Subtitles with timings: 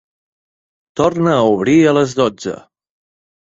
[1.01, 2.57] Torna a obrir a les dotze.